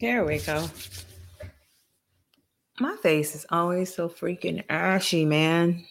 There 0.00 0.24
we 0.24 0.38
go. 0.38 0.68
My 2.78 2.96
face 3.02 3.34
is 3.34 3.44
always 3.50 3.92
so 3.92 4.08
freaking 4.08 4.62
ashy, 4.68 5.24
man. 5.24 5.84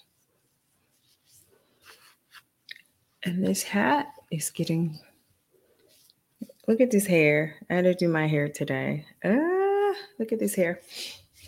And 3.24 3.46
this 3.46 3.64
hat 3.64 4.08
is 4.32 4.50
getting. 4.50 4.98
Look 6.70 6.80
at 6.80 6.92
this 6.92 7.06
hair. 7.06 7.58
I 7.70 7.76
had 7.76 7.84
to 7.84 7.94
do 7.94 8.08
my 8.08 8.28
hair 8.28 8.48
today. 8.48 9.06
Ah, 9.26 9.94
look 10.20 10.32
at 10.32 10.40
this 10.40 10.56
hair. 10.56 10.80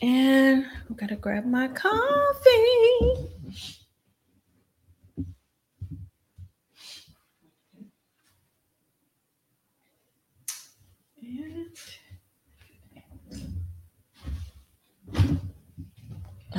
And 0.02 0.66
I 0.66 0.94
gotta 0.96 1.16
grab 1.16 1.46
my 1.46 1.70
coffee. 1.70 2.79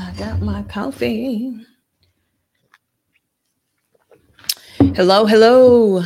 I 0.01 0.13
got 0.13 0.41
my 0.41 0.63
coffee. 0.63 1.55
Hello, 4.95 5.27
hello. 5.27 6.03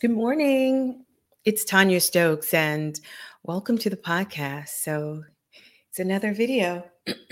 Good 0.00 0.10
morning. 0.10 1.04
It's 1.44 1.66
Tanya 1.66 2.00
Stokes, 2.00 2.54
and 2.54 2.98
welcome 3.42 3.76
to 3.76 3.90
the 3.90 3.96
podcast. 3.98 4.68
So, 4.68 5.24
it's 5.90 5.98
another 5.98 6.32
video. 6.32 6.82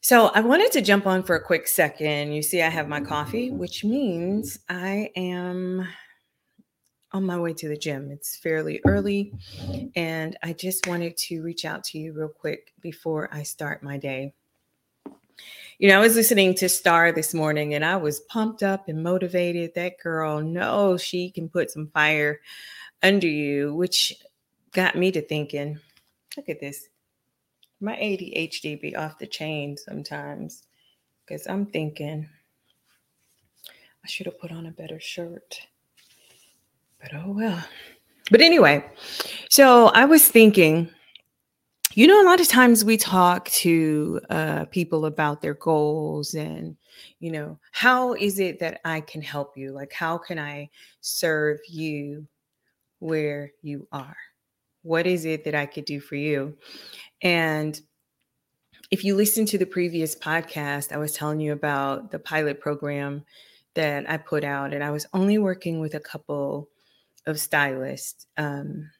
so, 0.00 0.28
I 0.28 0.40
wanted 0.40 0.70
to 0.70 0.80
jump 0.80 1.04
on 1.04 1.24
for 1.24 1.34
a 1.34 1.44
quick 1.44 1.66
second. 1.66 2.34
You 2.34 2.42
see, 2.42 2.62
I 2.62 2.68
have 2.68 2.86
my 2.88 3.00
coffee, 3.00 3.50
which 3.50 3.82
means 3.82 4.60
I 4.68 5.10
am 5.16 5.88
on 7.14 7.24
my 7.24 7.38
way 7.38 7.54
to 7.54 7.68
the 7.68 7.76
gym. 7.76 8.10
It's 8.10 8.36
fairly 8.36 8.80
early, 8.84 9.32
and 9.94 10.36
I 10.42 10.52
just 10.52 10.86
wanted 10.88 11.16
to 11.18 11.42
reach 11.42 11.64
out 11.64 11.84
to 11.84 11.98
you 11.98 12.12
real 12.12 12.28
quick 12.28 12.74
before 12.80 13.28
I 13.32 13.44
start 13.44 13.84
my 13.84 13.96
day. 13.96 14.34
You 15.78 15.88
know, 15.88 15.98
I 15.98 16.00
was 16.00 16.16
listening 16.16 16.54
to 16.56 16.68
Star 16.68 17.12
this 17.12 17.32
morning 17.32 17.74
and 17.74 17.84
I 17.84 17.96
was 17.96 18.20
pumped 18.20 18.62
up 18.62 18.88
and 18.88 19.02
motivated. 19.02 19.74
That 19.74 19.98
girl 19.98 20.40
knows 20.40 21.02
she 21.02 21.30
can 21.30 21.48
put 21.48 21.70
some 21.70 21.88
fire 21.88 22.40
under 23.02 23.26
you, 23.26 23.74
which 23.74 24.14
got 24.72 24.96
me 24.96 25.10
to 25.12 25.20
thinking, 25.20 25.80
look 26.36 26.48
at 26.48 26.60
this. 26.60 26.88
My 27.80 27.96
ADHD 27.96 28.80
be 28.80 28.94
off 28.94 29.18
the 29.18 29.26
chain 29.26 29.76
sometimes 29.76 30.62
because 31.26 31.46
I'm 31.48 31.66
thinking 31.66 32.28
I 34.04 34.06
should 34.06 34.26
have 34.26 34.40
put 34.40 34.52
on 34.52 34.66
a 34.66 34.70
better 34.70 35.00
shirt. 35.00 35.60
But 37.04 37.20
oh 37.20 37.32
well. 37.32 37.62
But 38.30 38.40
anyway, 38.40 38.82
so 39.50 39.88
I 39.88 40.06
was 40.06 40.26
thinking, 40.26 40.88
you 41.92 42.06
know, 42.06 42.22
a 42.22 42.24
lot 42.24 42.40
of 42.40 42.48
times 42.48 42.82
we 42.82 42.96
talk 42.96 43.50
to 43.50 44.22
uh, 44.30 44.64
people 44.66 45.04
about 45.04 45.42
their 45.42 45.52
goals 45.52 46.32
and, 46.32 46.78
you 47.20 47.30
know, 47.30 47.58
how 47.72 48.14
is 48.14 48.38
it 48.38 48.58
that 48.60 48.80
I 48.86 49.02
can 49.02 49.20
help 49.20 49.54
you? 49.54 49.72
Like, 49.72 49.92
how 49.92 50.16
can 50.16 50.38
I 50.38 50.70
serve 51.02 51.58
you 51.68 52.26
where 53.00 53.52
you 53.60 53.86
are? 53.92 54.16
What 54.80 55.06
is 55.06 55.26
it 55.26 55.44
that 55.44 55.54
I 55.54 55.66
could 55.66 55.84
do 55.84 56.00
for 56.00 56.16
you? 56.16 56.56
And 57.20 57.78
if 58.90 59.04
you 59.04 59.14
listen 59.14 59.44
to 59.46 59.58
the 59.58 59.66
previous 59.66 60.16
podcast, 60.16 60.90
I 60.90 60.96
was 60.96 61.12
telling 61.12 61.40
you 61.40 61.52
about 61.52 62.10
the 62.10 62.18
pilot 62.18 62.60
program 62.60 63.26
that 63.74 64.08
I 64.08 64.16
put 64.16 64.42
out, 64.42 64.72
and 64.72 64.82
I 64.82 64.90
was 64.90 65.06
only 65.12 65.36
working 65.36 65.80
with 65.80 65.94
a 65.94 66.00
couple 66.00 66.70
of 67.26 67.40
stylists 67.40 68.26
um, 68.36 68.90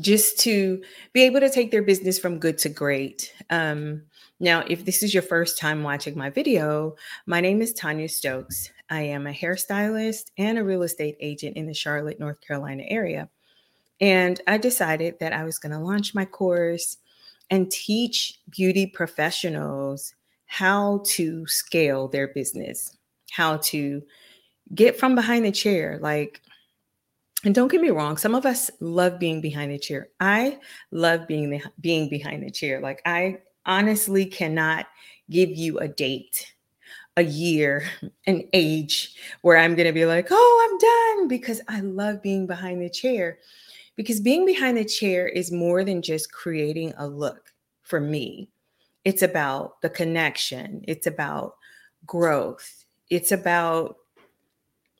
just 0.00 0.38
to 0.40 0.82
be 1.12 1.22
able 1.22 1.40
to 1.40 1.50
take 1.50 1.70
their 1.70 1.82
business 1.82 2.18
from 2.18 2.38
good 2.38 2.58
to 2.58 2.68
great. 2.68 3.32
Um, 3.50 4.02
now, 4.40 4.64
if 4.68 4.84
this 4.84 5.02
is 5.02 5.14
your 5.14 5.22
first 5.22 5.58
time 5.58 5.82
watching 5.82 6.16
my 6.16 6.30
video, 6.30 6.96
my 7.26 7.40
name 7.40 7.62
is 7.62 7.72
Tanya 7.72 8.08
Stokes. 8.08 8.70
I 8.90 9.02
am 9.02 9.26
a 9.26 9.32
hairstylist 9.32 10.30
and 10.38 10.58
a 10.58 10.64
real 10.64 10.82
estate 10.82 11.16
agent 11.20 11.56
in 11.56 11.66
the 11.66 11.74
Charlotte, 11.74 12.20
North 12.20 12.40
Carolina 12.40 12.84
area. 12.86 13.28
And 14.00 14.40
I 14.46 14.58
decided 14.58 15.18
that 15.20 15.32
I 15.32 15.44
was 15.44 15.58
going 15.58 15.72
to 15.72 15.78
launch 15.78 16.14
my 16.14 16.26
course 16.26 16.98
and 17.50 17.70
teach 17.70 18.38
beauty 18.50 18.86
professionals 18.86 20.14
how 20.46 21.02
to 21.06 21.46
scale 21.46 22.08
their 22.08 22.28
business, 22.28 22.96
how 23.30 23.56
to 23.56 24.02
get 24.74 24.98
from 24.98 25.14
behind 25.14 25.44
the 25.44 25.52
chair. 25.52 25.98
Like, 26.00 26.42
and 27.46 27.54
don't 27.54 27.70
get 27.70 27.80
me 27.80 27.90
wrong, 27.90 28.16
some 28.16 28.34
of 28.34 28.44
us 28.44 28.72
love 28.80 29.20
being 29.20 29.40
behind 29.40 29.70
the 29.70 29.78
chair. 29.78 30.08
I 30.18 30.58
love 30.90 31.28
being 31.28 31.48
the, 31.48 31.62
being 31.80 32.08
behind 32.08 32.42
the 32.42 32.50
chair. 32.50 32.80
Like 32.80 33.00
I 33.06 33.38
honestly 33.64 34.26
cannot 34.26 34.86
give 35.30 35.50
you 35.50 35.78
a 35.78 35.86
date, 35.86 36.54
a 37.16 37.22
year, 37.22 37.84
an 38.26 38.48
age 38.52 39.14
where 39.42 39.56
I'm 39.56 39.76
going 39.76 39.86
to 39.86 39.92
be 39.92 40.06
like, 40.06 40.26
"Oh, 40.30 40.68
I'm 40.68 41.20
done" 41.20 41.28
because 41.28 41.60
I 41.68 41.80
love 41.80 42.20
being 42.20 42.48
behind 42.48 42.82
the 42.82 42.90
chair. 42.90 43.38
Because 43.94 44.20
being 44.20 44.44
behind 44.44 44.76
the 44.76 44.84
chair 44.84 45.28
is 45.28 45.52
more 45.52 45.84
than 45.84 46.02
just 46.02 46.32
creating 46.32 46.94
a 46.98 47.06
look 47.06 47.52
for 47.82 48.00
me. 48.00 48.50
It's 49.04 49.22
about 49.22 49.80
the 49.82 49.88
connection, 49.88 50.82
it's 50.88 51.06
about 51.06 51.54
growth, 52.04 52.84
it's 53.08 53.30
about 53.30 53.98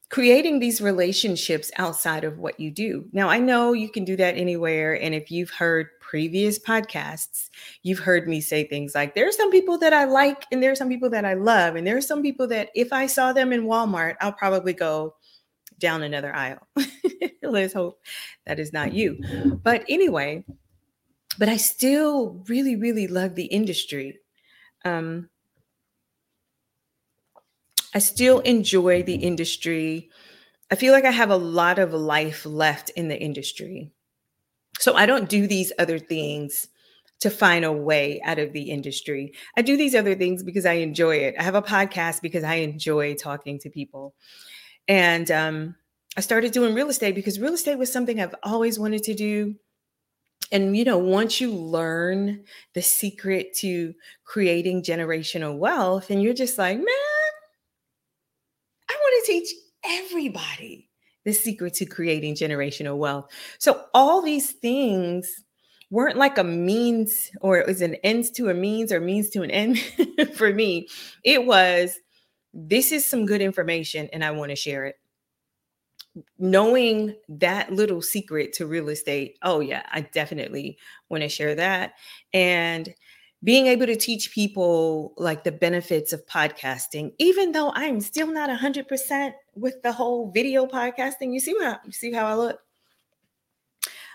creating 0.08 0.60
these 0.60 0.80
relationships 0.80 1.70
outside 1.78 2.24
of 2.24 2.38
what 2.38 2.60
you 2.60 2.70
do. 2.70 3.08
Now, 3.12 3.28
I 3.28 3.38
know 3.38 3.72
you 3.72 3.88
can 3.88 4.04
do 4.04 4.16
that 4.16 4.36
anywhere. 4.36 5.00
And 5.00 5.14
if 5.14 5.30
you've 5.30 5.50
heard 5.50 5.88
previous 6.00 6.58
podcasts, 6.58 7.50
you've 7.82 7.98
heard 7.98 8.28
me 8.28 8.40
say 8.40 8.64
things 8.64 8.94
like, 8.94 9.14
there 9.14 9.28
are 9.28 9.32
some 9.32 9.50
people 9.50 9.78
that 9.78 9.92
I 9.92 10.04
like, 10.04 10.44
and 10.52 10.62
there 10.62 10.70
are 10.70 10.76
some 10.76 10.88
people 10.88 11.10
that 11.10 11.24
I 11.24 11.34
love. 11.34 11.74
And 11.74 11.84
there 11.84 11.96
are 11.96 12.02
some 12.02 12.22
people 12.22 12.46
that 12.48 12.70
if 12.74 12.92
I 12.92 13.06
saw 13.06 13.32
them 13.32 13.52
in 13.52 13.64
Walmart, 13.64 14.14
I'll 14.20 14.32
probably 14.32 14.72
go 14.72 15.16
down 15.78 16.02
another 16.02 16.34
aisle. 16.34 16.66
Let's 17.42 17.74
hope 17.74 18.00
that 18.46 18.60
is 18.60 18.72
not 18.72 18.92
you. 18.92 19.18
But 19.62 19.84
anyway, 19.88 20.44
but 21.38 21.48
I 21.48 21.56
still 21.56 22.42
really, 22.48 22.76
really 22.76 23.08
love 23.08 23.34
the 23.34 23.46
industry. 23.46 24.20
Um, 24.84 25.28
I 27.96 27.98
still 27.98 28.40
enjoy 28.40 29.04
the 29.04 29.14
industry. 29.14 30.10
I 30.70 30.74
feel 30.74 30.92
like 30.92 31.06
I 31.06 31.10
have 31.10 31.30
a 31.30 31.36
lot 31.38 31.78
of 31.78 31.94
life 31.94 32.44
left 32.44 32.90
in 32.90 33.08
the 33.08 33.18
industry. 33.18 33.90
So 34.78 34.94
I 34.94 35.06
don't 35.06 35.30
do 35.30 35.46
these 35.46 35.72
other 35.78 35.98
things 35.98 36.68
to 37.20 37.30
find 37.30 37.64
a 37.64 37.72
way 37.72 38.20
out 38.22 38.38
of 38.38 38.52
the 38.52 38.64
industry. 38.64 39.32
I 39.56 39.62
do 39.62 39.78
these 39.78 39.94
other 39.94 40.14
things 40.14 40.42
because 40.42 40.66
I 40.66 40.74
enjoy 40.74 41.16
it. 41.16 41.36
I 41.38 41.42
have 41.42 41.54
a 41.54 41.62
podcast 41.62 42.20
because 42.20 42.44
I 42.44 42.56
enjoy 42.56 43.14
talking 43.14 43.58
to 43.60 43.70
people. 43.70 44.14
And 44.86 45.30
um, 45.30 45.74
I 46.18 46.20
started 46.20 46.52
doing 46.52 46.74
real 46.74 46.90
estate 46.90 47.14
because 47.14 47.40
real 47.40 47.54
estate 47.54 47.78
was 47.78 47.90
something 47.90 48.20
I've 48.20 48.34
always 48.42 48.78
wanted 48.78 49.04
to 49.04 49.14
do. 49.14 49.54
And, 50.52 50.76
you 50.76 50.84
know, 50.84 50.98
once 50.98 51.40
you 51.40 51.50
learn 51.50 52.44
the 52.74 52.82
secret 52.82 53.54
to 53.60 53.94
creating 54.26 54.82
generational 54.82 55.56
wealth, 55.56 56.10
and 56.10 56.22
you're 56.22 56.34
just 56.34 56.58
like, 56.58 56.76
man, 56.76 56.86
teach 59.26 59.48
everybody 59.84 60.88
the 61.24 61.32
secret 61.32 61.74
to 61.74 61.86
creating 61.86 62.34
generational 62.34 62.96
wealth. 62.96 63.30
So 63.58 63.84
all 63.92 64.22
these 64.22 64.52
things 64.52 65.28
weren't 65.90 66.16
like 66.16 66.38
a 66.38 66.44
means 66.44 67.30
or 67.40 67.58
it 67.58 67.66
was 67.66 67.82
an 67.82 67.96
ends 67.96 68.30
to 68.30 68.48
a 68.48 68.54
means 68.54 68.92
or 68.92 69.00
means 69.00 69.30
to 69.30 69.42
an 69.42 69.50
end 69.50 69.78
for 70.34 70.52
me. 70.52 70.88
It 71.24 71.44
was 71.44 71.98
this 72.54 72.90
is 72.92 73.04
some 73.04 73.26
good 73.26 73.42
information 73.42 74.08
and 74.12 74.24
I 74.24 74.30
want 74.30 74.50
to 74.50 74.56
share 74.56 74.86
it. 74.86 74.96
Knowing 76.38 77.14
that 77.28 77.72
little 77.72 78.00
secret 78.00 78.54
to 78.54 78.66
real 78.66 78.88
estate, 78.88 79.36
oh 79.42 79.60
yeah, 79.60 79.82
I 79.90 80.00
definitely 80.00 80.78
want 81.10 81.22
to 81.22 81.28
share 81.28 81.54
that. 81.56 81.92
And 82.32 82.94
being 83.44 83.66
able 83.66 83.86
to 83.86 83.96
teach 83.96 84.32
people 84.32 85.12
like 85.16 85.44
the 85.44 85.52
benefits 85.52 86.12
of 86.12 86.26
podcasting, 86.26 87.12
even 87.18 87.52
though 87.52 87.70
I'm 87.74 88.00
still 88.00 88.32
not 88.32 88.50
100% 88.50 89.32
with 89.54 89.82
the 89.82 89.92
whole 89.92 90.30
video 90.30 90.66
podcasting. 90.66 91.32
You 91.32 91.40
see 91.40 91.54
how 91.60 91.78
you 91.84 91.92
see 91.92 92.12
how 92.12 92.26
I 92.26 92.34
look? 92.34 92.60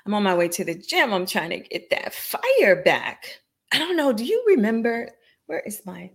I'm 0.05 0.13
on 0.13 0.23
my 0.23 0.35
way 0.35 0.47
to 0.49 0.63
the 0.63 0.75
gym. 0.75 1.13
I'm 1.13 1.25
trying 1.25 1.51
to 1.51 1.59
get 1.59 1.89
that 1.91 2.13
fire 2.13 2.81
back. 2.83 3.41
I 3.71 3.77
don't 3.77 3.95
know. 3.95 4.11
Do 4.11 4.25
you 4.25 4.43
remember? 4.47 5.09
Where 5.45 5.61
is 5.61 5.85
my? 5.85 6.11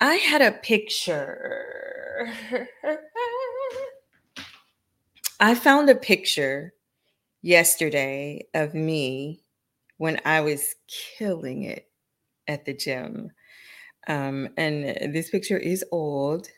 I 0.00 0.14
had 0.14 0.42
a 0.42 0.52
picture. 0.52 2.30
I 5.40 5.54
found 5.56 5.90
a 5.90 5.96
picture 5.96 6.72
yesterday 7.42 8.46
of 8.54 8.74
me 8.74 9.42
when 10.02 10.20
I 10.24 10.40
was 10.40 10.74
killing 10.88 11.62
it 11.62 11.88
at 12.48 12.64
the 12.64 12.74
gym. 12.74 13.30
Um, 14.08 14.48
and 14.56 15.14
this 15.14 15.30
picture 15.30 15.56
is 15.56 15.84
old, 15.92 16.48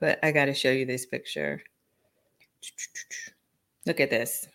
but 0.00 0.18
I 0.22 0.32
got 0.32 0.44
to 0.44 0.52
show 0.52 0.70
you 0.70 0.84
this 0.84 1.06
picture. 1.06 1.62
Look 3.86 4.00
at 4.00 4.10
this. 4.10 4.46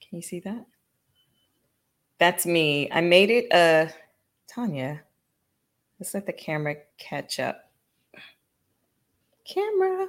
Can 0.00 0.18
you 0.18 0.22
see 0.22 0.38
that? 0.38 0.66
That's 2.20 2.46
me. 2.46 2.88
I 2.92 3.00
made 3.00 3.30
it 3.30 3.52
uh 3.52 3.90
Tanya. 4.48 5.02
Let's 5.98 6.14
let 6.14 6.26
the 6.26 6.32
camera 6.32 6.76
catch 6.98 7.40
up. 7.40 7.72
Camera. 9.44 10.06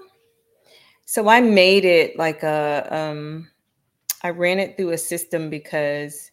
So 1.06 1.28
I 1.28 1.42
made 1.42 1.84
it 1.84 2.16
like 2.16 2.44
a 2.44 2.88
um 2.92 3.49
I 4.24 4.30
ran 4.30 4.60
it 4.60 4.76
through 4.76 4.92
a 4.92 4.98
system 4.98 5.50
because 5.50 6.32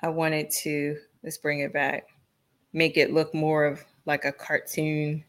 I 0.00 0.08
wanted 0.08 0.50
to 0.62 0.96
let's 1.22 1.38
bring 1.38 1.60
it 1.60 1.72
back. 1.72 2.08
Make 2.72 2.96
it 2.96 3.12
look 3.12 3.34
more 3.34 3.64
of 3.64 3.84
like 4.06 4.24
a 4.24 4.32
cartoon. 4.32 5.24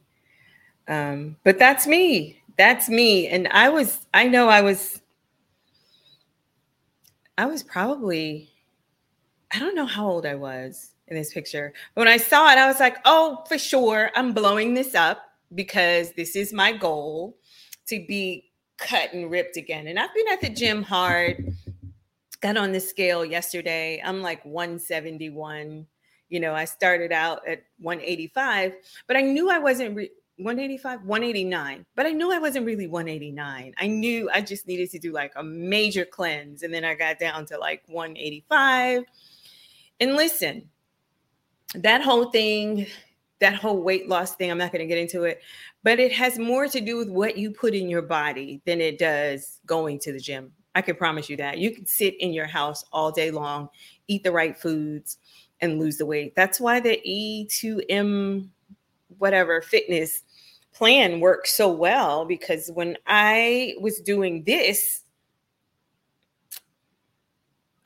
Um 0.88 1.38
but 1.44 1.58
that's 1.58 1.88
me. 1.88 2.42
That's 2.58 2.90
me 2.90 3.28
and 3.28 3.48
I 3.50 3.70
was 3.70 4.06
I 4.14 4.28
know 4.28 4.48
I 4.50 4.62
was 4.62 5.02
I 7.38 7.46
was 7.46 7.64
probably 7.64 8.50
I 9.52 9.60
don't 9.60 9.76
know 9.76 9.86
how 9.86 10.08
old 10.08 10.26
I 10.26 10.36
was 10.36 10.92
in 11.08 11.16
this 11.16 11.34
picture. 11.34 11.74
When 11.94 12.08
I 12.08 12.18
saw 12.18 12.52
it, 12.52 12.58
I 12.58 12.68
was 12.68 12.80
like, 12.80 12.98
oh, 13.06 13.44
for 13.48 13.58
sure, 13.58 14.12
I'm 14.16 14.34
blowing 14.34 14.74
this 14.74 14.96
up 14.96 15.24
because 15.54 16.12
this 16.14 16.36
is 16.36 16.52
my 16.52 16.72
goal 16.72 17.38
to 17.88 18.04
be 18.08 18.52
cut 18.77 19.13
and 19.13 19.30
ripped 19.30 19.57
again. 19.57 19.88
And 19.88 20.00
I've 20.00 20.13
been 20.13 20.27
at 20.31 20.42
the 20.42 20.50
gym 20.50 20.83
hard. 20.83 21.54
Got 22.42 22.57
on 22.57 22.72
the 22.72 22.80
scale 22.80 23.25
yesterday. 23.25 24.01
I'm 24.04 24.22
like 24.22 24.44
171. 24.45 25.88
You 26.30 26.39
know, 26.39 26.54
I 26.54 26.66
started 26.66 27.12
out 27.12 27.48
at 27.48 27.63
185, 27.80 28.74
but 29.07 29.16
I 29.16 29.22
knew 29.22 29.50
I 29.50 29.60
wasn't 29.60 29.95
re- 29.95 30.12
185, 30.38 31.04
189, 31.04 31.86
but 31.95 32.06
I 32.06 32.12
knew 32.12 32.33
I 32.33 32.39
wasn't 32.39 32.66
really 32.66 32.88
189. 32.88 33.74
I 33.77 33.88
knew 33.88 34.30
I 34.33 34.42
just 34.42 34.68
needed 34.68 34.92
to 34.92 35.00
do 35.00 35.13
like 35.13 35.31
a 35.38 35.44
major 35.44 36.04
cleanse. 36.04 36.63
And 36.63 36.74
then 36.74 36.83
I 36.83 36.94
got 36.94 37.19
down 37.19 37.45
to 37.48 37.57
like 37.57 37.83
185 37.88 39.06
and 40.00 40.16
listen, 40.16 40.69
that 41.75 42.01
whole 42.01 42.31
thing, 42.31 42.88
that 43.40 43.56
whole 43.56 43.82
weight 43.82 44.08
loss 44.08 44.36
thing, 44.36 44.50
I'm 44.50 44.58
not 44.58 44.72
going 44.72 44.88
to 44.88 44.88
get 44.88 44.98
into 44.98 45.24
it, 45.24 45.42
but 45.84 46.00
it 46.00 46.12
has 46.14 46.40
more 46.40 46.68
to 46.68 46.82
do 46.82 46.98
with 46.98 47.10
what 47.10 47.38
you 47.38 47.52
put 47.52 47.74
in 47.74 47.90
your 47.90 48.02
body 48.02 48.62
than 48.66 48.80
it 48.82 48.98
does 48.98 49.60
going 49.66 50.00
to 50.00 50.14
the 50.14 50.20
gym. 50.20 50.52
I 50.74 50.82
can 50.82 50.96
promise 50.96 51.30
you 51.30 51.38
that. 51.38 51.58
You 51.58 51.72
can 51.72 51.86
sit 51.86 52.16
in 52.20 52.34
your 52.34 52.48
house 52.48 52.84
all 52.92 53.12
day 53.12 53.32
long, 53.32 53.70
eat 54.08 54.24
the 54.24 54.32
right 54.32 54.58
foods, 54.58 55.18
and 55.62 55.80
lose 55.80 55.98
the 55.98 56.06
weight. 56.06 56.36
That's 56.36 56.60
why 56.60 56.80
the 56.80 57.00
E2M, 57.08 58.50
whatever 59.18 59.62
fitness 59.62 60.24
plan 60.74 61.22
works 61.22 61.54
so 61.54 61.72
well 61.72 62.26
because 62.26 62.70
when 62.74 62.98
I 63.08 63.76
was 63.80 64.00
doing 64.02 64.44
this, 64.44 65.02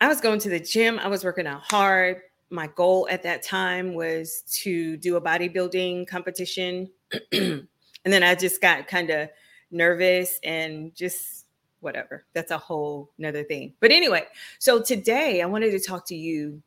I 0.02 0.08
was 0.08 0.22
going 0.22 0.40
to 0.40 0.50
the 0.50 0.60
gym, 0.60 0.98
I 0.98 1.08
was 1.08 1.24
working 1.24 1.46
out 1.46 1.62
hard. 1.62 2.22
My 2.50 2.68
goal 2.68 3.08
at 3.10 3.24
that 3.24 3.44
time 3.44 3.94
was 3.94 4.44
to 4.62 4.98
do 4.98 5.16
a 5.16 5.22
bodybuilding 5.22 6.08
competition. 6.08 6.90
and 7.32 7.68
then 8.04 8.24
I 8.24 8.36
just 8.36 8.62
got 8.62 8.88
kind 8.88 9.10
of 9.10 9.30
nervous 9.72 10.40
and 10.44 10.94
just 10.96 11.46
whatever. 11.80 12.26
That's 12.34 12.52
a 12.52 12.58
whole 12.58 13.12
nother 13.18 13.44
thing. 13.44 13.74
But 13.80 13.92
anyway, 13.92 14.24
so 14.58 14.82
today 14.82 15.42
I 15.42 15.46
wanted 15.46 15.72
to 15.72 15.80
talk 15.80 16.08
to 16.08 16.16
you 16.16 16.62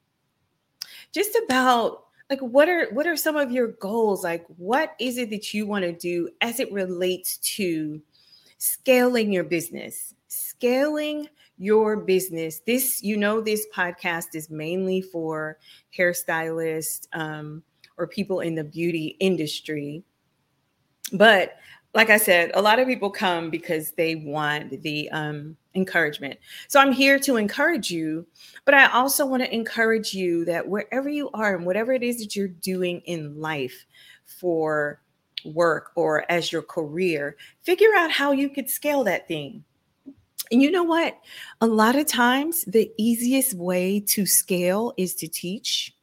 just 1.12 1.37
about 1.44 2.05
like 2.31 2.40
what 2.40 2.69
are 2.69 2.87
what 2.93 3.06
are 3.06 3.17
some 3.17 3.37
of 3.37 3.52
your 3.52 3.69
goals 3.69 4.25
like 4.25 4.44
what 4.56 4.94
is 4.99 5.19
it 5.19 5.31
that 5.31 5.52
you 5.52 5.67
want 5.67 5.84
to 5.84 5.93
do 5.93 6.29
as 6.40 6.61
it 6.61 6.73
relates 6.73 7.37
to 7.38 8.00
scaling 8.56 9.32
your 9.32 9.44
business 9.44 10.14
scaling 10.29 11.29
your 11.62 11.97
business. 11.97 12.61
This, 12.67 13.05
you 13.05 13.17
know, 13.17 13.41
this 13.41 13.67
podcast 13.73 14.35
is 14.35 14.50
mainly 14.50 15.00
for 15.00 15.59
hairstylists 15.97 17.06
um, 17.12 17.62
or 17.97 18.09
people 18.09 18.41
in 18.41 18.56
the 18.56 18.64
beauty 18.64 19.17
industry. 19.20 20.03
But 21.12 21.55
like 21.94 22.11
I 22.11 22.17
said, 22.17 22.50
a 22.55 22.61
lot 22.61 22.81
of 22.81 22.88
people 22.88 23.11
come 23.11 23.49
because 23.49 23.93
they 23.93 24.17
want 24.17 24.82
the 24.82 25.09
um, 25.11 25.56
encouragement. 25.76 26.41
So 26.67 26.81
I'm 26.81 26.91
here 26.91 27.20
to 27.20 27.37
encourage 27.37 27.93
you, 27.93 28.26
but 28.65 28.75
I 28.75 28.91
also 28.91 29.25
want 29.25 29.44
to 29.44 29.55
encourage 29.55 30.12
you 30.15 30.44
that 30.47 30.67
wherever 30.67 31.08
you 31.08 31.31
are 31.32 31.55
and 31.55 31.65
whatever 31.65 31.93
it 31.93 32.03
is 32.03 32.19
that 32.19 32.35
you're 32.35 32.49
doing 32.49 33.03
in 33.05 33.41
life 33.41 33.87
for 34.25 35.00
work 35.44 35.93
or 35.94 36.25
as 36.29 36.50
your 36.50 36.62
career, 36.62 37.37
figure 37.61 37.94
out 37.97 38.11
how 38.11 38.32
you 38.32 38.50
could 38.50 38.69
scale 38.69 39.05
that 39.05 39.29
thing. 39.29 39.62
And 40.52 40.62
you 40.62 40.70
know 40.70 40.84
what? 40.84 41.19
A 41.62 41.66
lot 41.66 41.96
of 41.96 42.06
times, 42.06 42.62
the 42.66 42.93
easiest 42.99 43.54
way 43.54 44.00
to 44.08 44.26
scale 44.26 44.93
is 44.99 45.14
to 45.16 45.26
teach. 45.26 45.94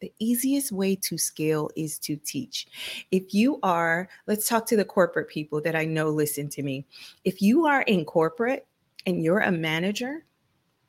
The 0.00 0.10
easiest 0.18 0.72
way 0.72 0.96
to 0.96 1.18
scale 1.18 1.70
is 1.76 1.98
to 2.00 2.16
teach. 2.16 2.66
If 3.10 3.34
you 3.34 3.58
are, 3.62 4.08
let's 4.26 4.48
talk 4.48 4.64
to 4.68 4.76
the 4.76 4.84
corporate 4.84 5.28
people 5.28 5.60
that 5.60 5.76
I 5.76 5.84
know 5.84 6.08
listen 6.08 6.48
to 6.50 6.62
me. 6.62 6.86
If 7.24 7.42
you 7.42 7.66
are 7.66 7.82
in 7.82 8.06
corporate 8.06 8.66
and 9.04 9.22
you're 9.22 9.40
a 9.40 9.52
manager 9.52 10.24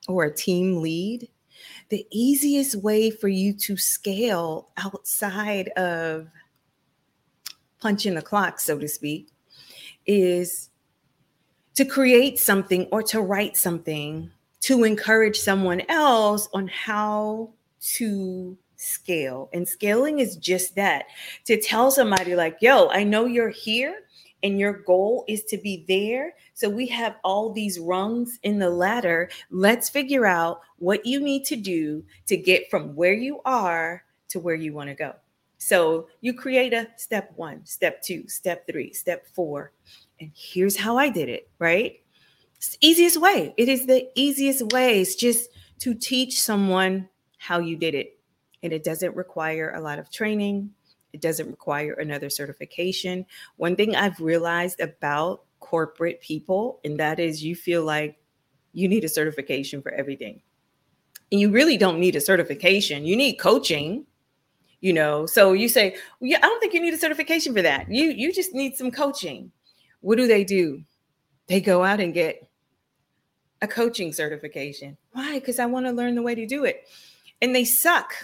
or 0.08 0.24
a 0.24 0.34
team 0.34 0.80
lead, 0.80 1.28
the 1.90 2.06
easiest 2.10 2.76
way 2.76 3.10
for 3.10 3.28
you 3.28 3.52
to 3.52 3.76
scale 3.76 4.70
outside 4.78 5.68
of 5.70 6.28
punching 7.80 8.14
the 8.14 8.22
clock, 8.22 8.60
so 8.60 8.78
to 8.78 8.88
speak, 8.88 9.28
is 10.06 10.69
to 11.74 11.84
create 11.84 12.38
something 12.38 12.86
or 12.92 13.02
to 13.04 13.20
write 13.20 13.56
something 13.56 14.30
to 14.60 14.84
encourage 14.84 15.38
someone 15.38 15.82
else 15.88 16.48
on 16.52 16.68
how 16.68 17.50
to 17.80 18.56
scale. 18.76 19.48
And 19.52 19.68
scaling 19.68 20.18
is 20.18 20.36
just 20.36 20.74
that 20.76 21.06
to 21.46 21.60
tell 21.60 21.90
somebody, 21.90 22.34
like, 22.34 22.58
yo, 22.60 22.88
I 22.88 23.04
know 23.04 23.26
you're 23.26 23.50
here 23.50 24.02
and 24.42 24.58
your 24.58 24.72
goal 24.72 25.24
is 25.28 25.44
to 25.44 25.58
be 25.58 25.84
there. 25.88 26.34
So 26.54 26.68
we 26.68 26.86
have 26.88 27.16
all 27.24 27.52
these 27.52 27.78
rungs 27.78 28.38
in 28.42 28.58
the 28.58 28.70
ladder. 28.70 29.30
Let's 29.50 29.88
figure 29.88 30.26
out 30.26 30.60
what 30.78 31.04
you 31.04 31.20
need 31.20 31.44
to 31.46 31.56
do 31.56 32.04
to 32.26 32.36
get 32.36 32.70
from 32.70 32.94
where 32.94 33.14
you 33.14 33.40
are 33.44 34.04
to 34.28 34.40
where 34.40 34.54
you 34.54 34.72
want 34.72 34.88
to 34.88 34.94
go. 34.94 35.14
So 35.58 36.08
you 36.22 36.32
create 36.32 36.72
a 36.72 36.88
step 36.96 37.32
one, 37.36 37.66
step 37.66 38.02
two, 38.02 38.26
step 38.28 38.66
three, 38.66 38.94
step 38.94 39.26
four, 39.34 39.72
and 40.20 40.30
here's 40.34 40.76
how 40.76 40.98
I 40.98 41.08
did 41.08 41.28
it, 41.28 41.50
right? 41.58 42.00
It's 42.56 42.76
easiest 42.80 43.20
way. 43.20 43.54
It 43.56 43.68
is 43.68 43.86
the 43.86 44.08
easiest 44.14 44.70
way. 44.72 45.00
It's 45.00 45.14
just 45.14 45.50
to 45.78 45.94
teach 45.94 46.40
someone 46.40 47.08
how 47.38 47.58
you 47.58 47.76
did 47.76 47.94
it. 47.94 48.18
And 48.62 48.72
it 48.72 48.84
doesn't 48.84 49.16
require 49.16 49.72
a 49.74 49.80
lot 49.80 49.98
of 49.98 50.10
training. 50.10 50.70
It 51.14 51.22
doesn't 51.22 51.50
require 51.50 51.94
another 51.94 52.28
certification. 52.28 53.24
One 53.56 53.74
thing 53.74 53.96
I've 53.96 54.20
realized 54.20 54.80
about 54.80 55.44
corporate 55.58 56.20
people, 56.20 56.80
and 56.84 57.00
that 57.00 57.18
is 57.18 57.42
you 57.42 57.56
feel 57.56 57.82
like 57.82 58.18
you 58.74 58.88
need 58.88 59.04
a 59.04 59.08
certification 59.08 59.80
for 59.80 59.92
everything. 59.92 60.42
And 61.32 61.40
you 61.40 61.50
really 61.50 61.78
don't 61.78 61.98
need 61.98 62.14
a 62.16 62.20
certification. 62.20 63.06
You 63.06 63.16
need 63.16 63.34
coaching, 63.34 64.04
you 64.80 64.92
know. 64.92 65.24
So 65.24 65.54
you 65.54 65.68
say, 65.68 65.96
well, 66.20 66.30
yeah, 66.30 66.38
I 66.38 66.46
don't 66.46 66.60
think 66.60 66.74
you 66.74 66.80
need 66.80 66.94
a 66.94 66.98
certification 66.98 67.54
for 67.54 67.62
that. 67.62 67.90
You 67.90 68.10
you 68.10 68.32
just 68.32 68.52
need 68.52 68.76
some 68.76 68.90
coaching 68.90 69.50
what 70.00 70.16
do 70.16 70.26
they 70.26 70.44
do? 70.44 70.82
They 71.46 71.60
go 71.60 71.84
out 71.84 72.00
and 72.00 72.14
get 72.14 72.48
a 73.62 73.68
coaching 73.68 74.12
certification. 74.12 74.96
Why? 75.12 75.38
Because 75.38 75.58
I 75.58 75.66
want 75.66 75.86
to 75.86 75.92
learn 75.92 76.14
the 76.14 76.22
way 76.22 76.34
to 76.34 76.46
do 76.46 76.64
it. 76.64 76.86
And 77.42 77.54
they 77.54 77.64
suck. 77.64 78.14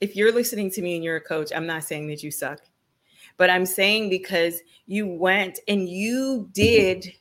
If 0.00 0.16
you're 0.16 0.32
listening 0.32 0.70
to 0.72 0.82
me 0.82 0.94
and 0.94 1.04
you're 1.04 1.16
a 1.16 1.20
coach, 1.20 1.52
I'm 1.54 1.66
not 1.66 1.84
saying 1.84 2.08
that 2.08 2.22
you 2.22 2.30
suck, 2.30 2.60
but 3.36 3.50
I'm 3.50 3.66
saying 3.66 4.10
because 4.10 4.60
you 4.86 5.06
went 5.06 5.60
and 5.68 5.88
you 5.88 6.48
did, 6.52 7.12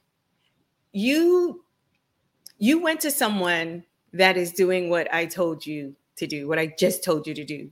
you 0.91 1.63
you 2.57 2.81
went 2.81 3.01
to 3.01 3.11
someone 3.11 3.83
that 4.13 4.37
is 4.37 4.53
doing 4.53 4.89
what 4.89 5.11
I 5.13 5.25
told 5.25 5.65
you 5.65 5.95
to 6.17 6.27
do, 6.27 6.47
what 6.47 6.59
I 6.59 6.73
just 6.77 7.03
told 7.03 7.27
you 7.27 7.33
to 7.33 7.43
do. 7.43 7.71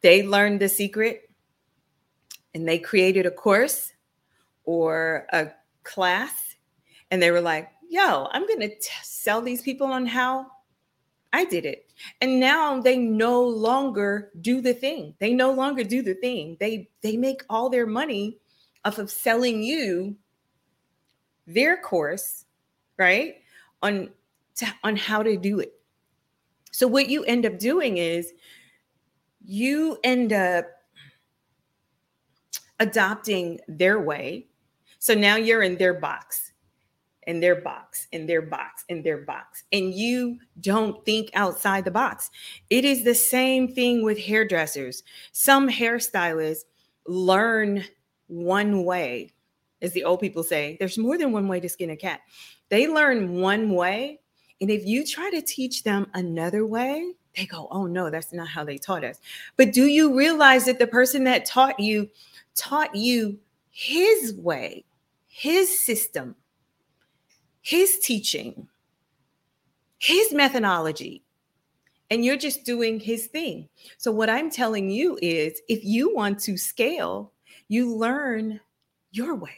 They 0.00 0.26
learned 0.26 0.60
the 0.60 0.68
secret 0.68 1.30
and 2.54 2.66
they 2.66 2.78
created 2.78 3.26
a 3.26 3.30
course 3.30 3.91
or 4.64 5.26
a 5.32 5.50
class 5.82 6.56
and 7.10 7.22
they 7.22 7.30
were 7.30 7.40
like, 7.40 7.68
yo, 7.88 8.28
I'm 8.32 8.46
going 8.46 8.60
to 8.60 8.70
sell 9.02 9.42
these 9.42 9.62
people 9.62 9.86
on 9.86 10.06
how 10.06 10.46
I 11.32 11.44
did 11.44 11.64
it. 11.64 11.90
And 12.20 12.40
now 12.40 12.80
they 12.80 12.96
no 12.96 13.42
longer 13.42 14.30
do 14.40 14.60
the 14.60 14.74
thing. 14.74 15.14
They 15.18 15.32
no 15.34 15.52
longer 15.52 15.84
do 15.84 16.02
the 16.02 16.14
thing. 16.14 16.56
They 16.60 16.88
they 17.02 17.16
make 17.16 17.42
all 17.48 17.70
their 17.70 17.86
money 17.86 18.38
off 18.84 18.98
of 18.98 19.10
selling 19.10 19.62
you 19.62 20.16
their 21.46 21.80
course, 21.80 22.44
right? 22.98 23.36
On 23.82 24.10
on 24.84 24.96
how 24.96 25.22
to 25.22 25.36
do 25.36 25.60
it. 25.60 25.74
So 26.70 26.86
what 26.86 27.08
you 27.08 27.24
end 27.24 27.46
up 27.46 27.58
doing 27.58 27.98
is 27.98 28.32
you 29.44 29.98
end 30.04 30.32
up 30.32 30.66
adopting 32.80 33.60
their 33.68 34.00
way. 34.00 34.46
So 35.02 35.14
now 35.14 35.34
you're 35.34 35.64
in 35.64 35.78
their 35.78 35.94
box, 35.94 36.52
in 37.26 37.40
their 37.40 37.56
box, 37.56 38.06
in 38.12 38.24
their 38.24 38.40
box, 38.40 38.84
in 38.88 39.02
their 39.02 39.16
box, 39.16 39.64
and 39.72 39.92
you 39.92 40.38
don't 40.60 41.04
think 41.04 41.28
outside 41.34 41.84
the 41.84 41.90
box. 41.90 42.30
It 42.70 42.84
is 42.84 43.02
the 43.02 43.16
same 43.16 43.66
thing 43.66 44.04
with 44.04 44.16
hairdressers. 44.16 45.02
Some 45.32 45.68
hairstylists 45.68 46.66
learn 47.08 47.82
one 48.28 48.84
way, 48.84 49.32
as 49.80 49.92
the 49.92 50.04
old 50.04 50.20
people 50.20 50.44
say, 50.44 50.76
there's 50.78 50.96
more 50.96 51.18
than 51.18 51.32
one 51.32 51.48
way 51.48 51.58
to 51.58 51.68
skin 51.68 51.90
a 51.90 51.96
cat. 51.96 52.20
They 52.68 52.86
learn 52.86 53.40
one 53.40 53.70
way. 53.70 54.20
And 54.60 54.70
if 54.70 54.86
you 54.86 55.04
try 55.04 55.30
to 55.30 55.42
teach 55.42 55.82
them 55.82 56.06
another 56.14 56.64
way, 56.64 57.12
they 57.36 57.46
go, 57.46 57.66
oh 57.72 57.86
no, 57.86 58.08
that's 58.08 58.32
not 58.32 58.46
how 58.46 58.62
they 58.62 58.78
taught 58.78 59.02
us. 59.02 59.18
But 59.56 59.72
do 59.72 59.86
you 59.86 60.16
realize 60.16 60.66
that 60.66 60.78
the 60.78 60.86
person 60.86 61.24
that 61.24 61.44
taught 61.44 61.80
you 61.80 62.08
taught 62.54 62.94
you 62.94 63.40
his 63.72 64.34
way, 64.34 64.84
his 65.34 65.78
system, 65.78 66.36
his 67.62 67.98
teaching, 68.00 68.68
his 69.96 70.30
methodology, 70.30 71.24
and 72.10 72.22
you're 72.22 72.36
just 72.36 72.66
doing 72.66 73.00
his 73.00 73.28
thing. 73.28 73.66
So, 73.96 74.12
what 74.12 74.28
I'm 74.28 74.50
telling 74.50 74.90
you 74.90 75.18
is 75.22 75.58
if 75.70 75.82
you 75.82 76.14
want 76.14 76.38
to 76.40 76.58
scale, 76.58 77.32
you 77.68 77.96
learn 77.96 78.60
your 79.10 79.34
way. 79.34 79.56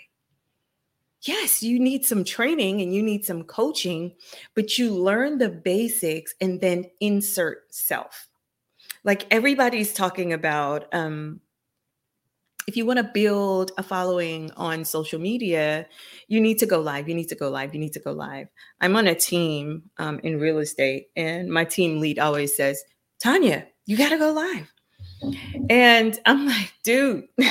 Yes, 1.23 1.61
you 1.61 1.81
need 1.81 2.05
some 2.05 2.23
training 2.23 2.81
and 2.81 2.95
you 2.95 3.03
need 3.03 3.25
some 3.25 3.43
coaching, 3.43 4.15
but 4.55 4.79
you 4.79 4.95
learn 4.95 5.39
the 5.39 5.49
basics 5.49 6.35
and 6.41 6.61
then 6.61 6.85
insert 7.01 7.75
self. 7.75 8.29
Like 9.03 9.27
everybody's 9.33 9.93
talking 9.93 10.33
about 10.33 10.87
um, 10.95 11.41
if 12.67 12.77
you 12.77 12.87
want 12.87 12.99
to 12.99 13.05
build 13.05 13.73
a 13.77 13.83
following 13.83 14.51
on 14.57 14.85
social 14.85 15.21
media, 15.21 15.87
you 16.29 16.41
need 16.41 16.59
to 16.59 16.67
go 16.67 16.81
live. 16.81 17.09
You 17.09 17.15
need 17.15 17.29
to 17.29 17.35
go 17.35 17.51
live. 17.51 17.75
You 17.75 17.81
need 17.81 17.93
to 17.93 18.01
go 18.01 18.13
live. 18.13 18.49
I'm 18.81 18.97
on 18.97 19.07
a 19.07 19.15
team 19.15 19.91
um, 19.99 20.21
in 20.23 20.41
real 20.41 20.59
estate, 20.59 21.09
and 21.17 21.51
my 21.51 21.65
team 21.65 22.01
lead 22.01 22.19
always 22.19 22.57
says, 22.57 22.83
Tanya, 23.21 23.67
you 23.87 23.97
got 23.97 24.11
to 24.11 24.19
go 24.19 24.33
live. 24.33 24.73
And 25.71 26.19
I'm 26.27 26.47
like, 26.47 26.73
dude, 26.83 27.25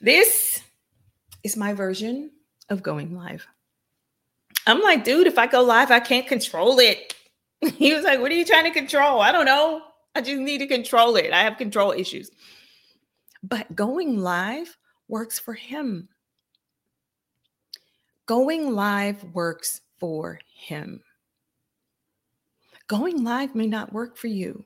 this 0.00 0.62
is 1.42 1.56
my 1.56 1.72
version 1.72 2.30
of 2.68 2.82
going 2.82 3.14
live. 3.14 3.46
I'm 4.66 4.80
like, 4.80 5.04
dude, 5.04 5.26
if 5.26 5.38
I 5.38 5.46
go 5.46 5.62
live, 5.62 5.90
I 5.90 6.00
can't 6.00 6.26
control 6.26 6.78
it. 6.78 7.14
He 7.76 7.92
was 7.92 8.04
like, 8.04 8.20
what 8.20 8.32
are 8.32 8.34
you 8.34 8.46
trying 8.46 8.64
to 8.64 8.70
control? 8.70 9.20
I 9.20 9.32
don't 9.32 9.44
know. 9.44 9.82
I 10.14 10.20
just 10.20 10.40
need 10.40 10.58
to 10.58 10.66
control 10.66 11.16
it. 11.16 11.32
I 11.32 11.42
have 11.42 11.56
control 11.56 11.92
issues. 11.92 12.30
But 13.42 13.74
going 13.74 14.18
live 14.18 14.76
works 15.08 15.38
for 15.38 15.54
him. 15.54 16.08
Going 18.26 18.74
live 18.74 19.22
works 19.32 19.80
for 19.98 20.40
him. 20.54 21.02
Going 22.86 23.24
live 23.24 23.54
may 23.54 23.66
not 23.66 23.92
work 23.92 24.16
for 24.16 24.26
you. 24.26 24.64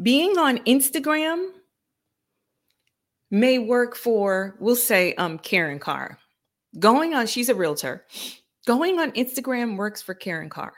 Being 0.00 0.38
on 0.38 0.58
Instagram 0.58 1.50
may 3.30 3.58
work 3.58 3.96
for, 3.96 4.56
we'll 4.60 4.76
say, 4.76 5.14
um, 5.14 5.38
Karen 5.38 5.78
Carr. 5.78 6.18
Going 6.78 7.14
on, 7.14 7.26
she's 7.26 7.48
a 7.48 7.54
realtor. 7.54 8.06
Going 8.66 9.00
on 9.00 9.12
Instagram 9.12 9.76
works 9.76 10.00
for 10.00 10.14
Karen 10.14 10.48
Carr 10.48 10.74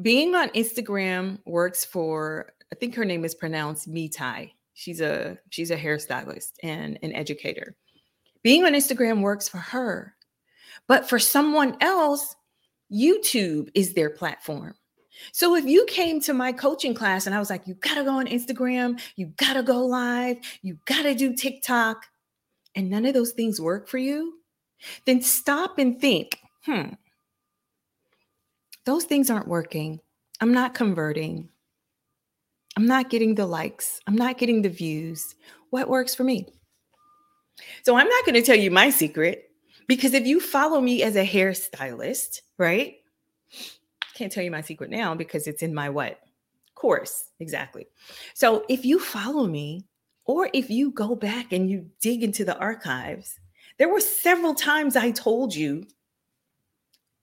being 0.00 0.34
on 0.34 0.48
Instagram 0.50 1.38
works 1.44 1.84
for 1.84 2.52
I 2.72 2.74
think 2.74 2.94
her 2.94 3.04
name 3.04 3.24
is 3.24 3.34
pronounced 3.34 3.90
Mitai. 3.90 4.52
She's 4.74 5.00
a 5.00 5.38
she's 5.50 5.70
a 5.70 5.76
hairstylist 5.76 6.52
and 6.62 6.98
an 7.02 7.12
educator. 7.12 7.76
Being 8.42 8.64
on 8.64 8.72
Instagram 8.72 9.20
works 9.20 9.48
for 9.48 9.58
her. 9.58 10.14
But 10.88 11.08
for 11.08 11.18
someone 11.18 11.76
else, 11.80 12.34
YouTube 12.92 13.68
is 13.74 13.94
their 13.94 14.10
platform. 14.10 14.74
So 15.32 15.54
if 15.54 15.64
you 15.64 15.84
came 15.86 16.20
to 16.22 16.34
my 16.34 16.52
coaching 16.52 16.94
class 16.94 17.26
and 17.26 17.34
I 17.34 17.38
was 17.38 17.50
like, 17.50 17.66
you 17.66 17.74
got 17.74 17.94
to 17.94 18.04
go 18.04 18.10
on 18.10 18.26
Instagram, 18.26 19.00
you 19.14 19.26
got 19.36 19.54
to 19.54 19.62
go 19.62 19.84
live, 19.86 20.38
you 20.62 20.78
got 20.86 21.02
to 21.02 21.14
do 21.14 21.34
TikTok, 21.34 22.06
and 22.74 22.90
none 22.90 23.04
of 23.04 23.14
those 23.14 23.32
things 23.32 23.60
work 23.60 23.88
for 23.88 23.98
you, 23.98 24.34
then 25.04 25.22
stop 25.22 25.78
and 25.78 26.00
think, 26.00 26.38
hmm, 26.64 26.94
those 28.84 29.04
things 29.04 29.30
aren't 29.30 29.48
working. 29.48 30.00
I'm 30.40 30.52
not 30.52 30.74
converting. 30.74 31.48
I'm 32.76 32.86
not 32.86 33.10
getting 33.10 33.34
the 33.34 33.46
likes. 33.46 34.00
I'm 34.06 34.16
not 34.16 34.38
getting 34.38 34.62
the 34.62 34.68
views. 34.68 35.34
What 35.70 35.88
works 35.88 36.14
for 36.14 36.24
me? 36.24 36.46
So 37.82 37.96
I'm 37.96 38.08
not 38.08 38.24
going 38.24 38.34
to 38.34 38.42
tell 38.42 38.56
you 38.56 38.70
my 38.70 38.90
secret 38.90 39.50
because 39.86 40.14
if 40.14 40.26
you 40.26 40.40
follow 40.40 40.80
me 40.80 41.02
as 41.02 41.16
a 41.16 41.26
hairstylist, 41.26 42.40
right? 42.58 42.96
Can't 44.14 44.32
tell 44.32 44.44
you 44.44 44.50
my 44.50 44.62
secret 44.62 44.90
now 44.90 45.14
because 45.14 45.46
it's 45.46 45.62
in 45.62 45.74
my 45.74 45.90
what? 45.90 46.18
Course. 46.74 47.24
Exactly. 47.40 47.86
So 48.34 48.64
if 48.68 48.84
you 48.84 48.98
follow 48.98 49.46
me 49.46 49.86
or 50.24 50.48
if 50.52 50.70
you 50.70 50.90
go 50.90 51.14
back 51.14 51.52
and 51.52 51.70
you 51.70 51.90
dig 52.00 52.22
into 52.22 52.44
the 52.44 52.58
archives, 52.58 53.38
there 53.78 53.88
were 53.88 54.00
several 54.00 54.54
times 54.54 54.96
I 54.96 55.10
told 55.10 55.54
you 55.54 55.86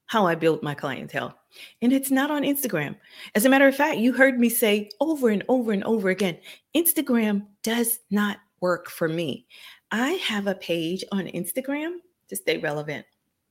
how 0.06 0.26
I 0.26 0.34
built 0.34 0.62
my 0.62 0.74
clientele. 0.74 1.39
And 1.82 1.92
it's 1.92 2.10
not 2.10 2.30
on 2.30 2.42
Instagram. 2.42 2.96
As 3.34 3.44
a 3.44 3.48
matter 3.48 3.66
of 3.66 3.76
fact, 3.76 3.98
you 3.98 4.12
heard 4.12 4.38
me 4.38 4.48
say 4.48 4.90
over 5.00 5.28
and 5.28 5.44
over 5.48 5.72
and 5.72 5.84
over 5.84 6.08
again 6.10 6.38
Instagram 6.76 7.46
does 7.62 7.98
not 8.10 8.38
work 8.60 8.88
for 8.90 9.08
me. 9.08 9.46
I 9.90 10.10
have 10.12 10.46
a 10.46 10.54
page 10.54 11.04
on 11.12 11.26
Instagram 11.26 11.96
to 12.28 12.36
stay 12.36 12.58
relevant, 12.58 13.06